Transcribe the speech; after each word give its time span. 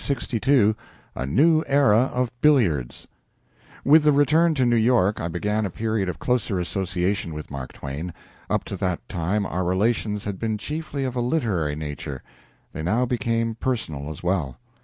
LXII 0.03 0.73
A 1.15 1.27
NEW 1.27 1.63
ERA 1.67 2.09
OF 2.11 2.31
BILLIARDS 2.41 3.07
With 3.85 4.01
the 4.01 4.11
return 4.11 4.55
to 4.55 4.65
New 4.65 4.75
York 4.75 5.21
I 5.21 5.27
began 5.27 5.63
a 5.63 5.69
period 5.69 6.09
of 6.09 6.17
closer 6.17 6.57
association 6.59 7.35
with 7.35 7.51
Mark 7.51 7.71
Twain. 7.71 8.11
Up 8.49 8.63
to 8.63 8.75
that 8.77 9.07
time 9.07 9.45
our 9.45 9.63
relations 9.63 10.25
had 10.25 10.39
been 10.39 10.57
chiefly 10.57 11.03
of 11.03 11.15
a 11.15 11.21
literary 11.21 11.75
nature. 11.75 12.23
They 12.73 12.81
now 12.81 13.05
became 13.05 13.53
personal 13.53 14.09
as 14.09 14.23
well. 14.23 14.57